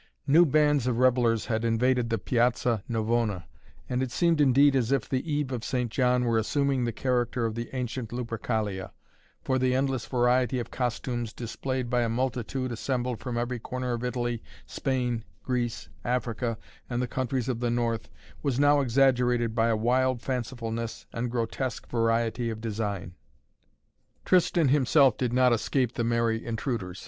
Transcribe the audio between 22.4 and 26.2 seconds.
of design. Tristan himself did not escape the